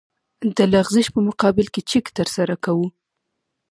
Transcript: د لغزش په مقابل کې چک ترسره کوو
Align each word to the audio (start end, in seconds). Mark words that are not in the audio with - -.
د 0.55 0.57
لغزش 0.73 1.07
په 1.15 1.19
مقابل 1.27 1.65
کې 1.73 1.81
چک 1.89 2.05
ترسره 2.17 2.55
کوو 2.65 2.87